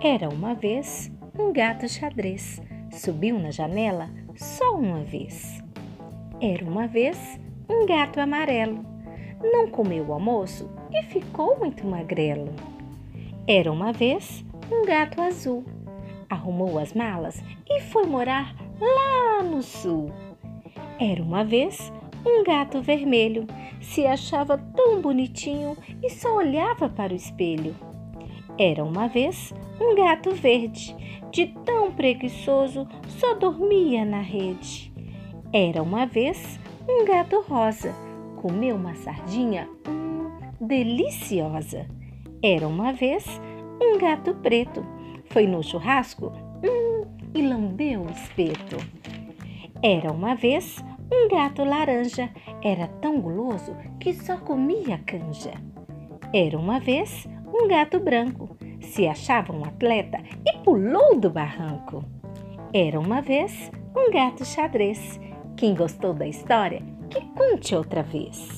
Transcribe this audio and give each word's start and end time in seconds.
Era 0.00 0.28
uma 0.28 0.54
vez 0.54 1.10
um 1.36 1.52
gato 1.52 1.88
xadrez, 1.88 2.62
subiu 2.92 3.36
na 3.36 3.50
janela 3.50 4.08
só 4.36 4.76
uma 4.76 5.02
vez. 5.02 5.60
Era 6.40 6.64
uma 6.64 6.86
vez 6.86 7.40
um 7.68 7.84
gato 7.84 8.20
amarelo, 8.20 8.86
não 9.42 9.66
comeu 9.66 10.06
o 10.06 10.12
almoço 10.12 10.70
e 10.92 11.02
ficou 11.02 11.58
muito 11.58 11.84
magrelo. 11.84 12.54
Era 13.44 13.72
uma 13.72 13.92
vez 13.92 14.44
um 14.70 14.84
gato 14.84 15.20
azul, 15.20 15.64
arrumou 16.30 16.78
as 16.78 16.92
malas 16.92 17.42
e 17.68 17.80
foi 17.80 18.06
morar 18.06 18.54
lá 18.80 19.42
no 19.42 19.60
sul. 19.60 20.12
Era 21.00 21.20
uma 21.20 21.42
vez 21.42 21.92
um 22.24 22.44
gato 22.44 22.80
vermelho, 22.80 23.48
se 23.80 24.06
achava 24.06 24.56
tão 24.58 25.00
bonitinho 25.02 25.76
e 26.00 26.08
só 26.08 26.36
olhava 26.36 26.88
para 26.88 27.12
o 27.12 27.16
espelho. 27.16 27.74
Era 28.58 28.82
uma 28.84 29.06
vez 29.06 29.54
um 29.80 29.94
gato 29.94 30.32
verde, 30.32 30.96
de 31.30 31.46
tão 31.64 31.92
preguiçoso, 31.92 32.88
só 33.06 33.34
dormia 33.34 34.04
na 34.04 34.20
rede. 34.20 34.92
Era 35.52 35.80
uma 35.80 36.06
vez 36.06 36.58
um 36.88 37.04
gato 37.04 37.40
rosa, 37.42 37.94
comeu 38.42 38.74
uma 38.74 38.96
sardinha, 38.96 39.68
hum, 39.88 40.28
deliciosa. 40.60 41.86
Era 42.42 42.66
uma 42.66 42.92
vez 42.92 43.24
um 43.80 43.96
gato 43.96 44.34
preto, 44.34 44.84
foi 45.26 45.46
no 45.46 45.62
churrasco, 45.62 46.32
hum, 46.64 47.06
e 47.34 47.42
lambeu 47.42 48.02
o 48.02 48.10
espeto. 48.10 48.76
Era 49.80 50.10
uma 50.10 50.34
vez 50.34 50.84
um 51.12 51.28
gato 51.28 51.62
laranja, 51.62 52.28
era 52.60 52.88
tão 53.00 53.20
guloso 53.20 53.76
que 54.00 54.12
só 54.12 54.36
comia 54.36 54.98
canja. 55.06 55.52
Era 56.34 56.58
uma 56.58 56.80
vez 56.80 57.26
um 57.46 57.66
gato 57.66 57.98
branco, 57.98 58.47
se 58.80 59.06
achava 59.06 59.52
um 59.52 59.64
atleta 59.64 60.18
e 60.46 60.58
pulou 60.58 61.18
do 61.18 61.30
barranco. 61.30 62.04
Era 62.72 62.98
uma 62.98 63.20
vez 63.20 63.70
um 63.96 64.10
gato 64.10 64.44
xadrez. 64.44 65.20
Quem 65.56 65.74
gostou 65.74 66.14
da 66.14 66.26
história, 66.26 66.82
que 67.10 67.20
conte 67.34 67.74
outra 67.74 68.02
vez. 68.02 68.57